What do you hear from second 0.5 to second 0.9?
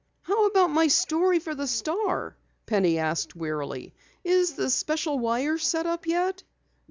my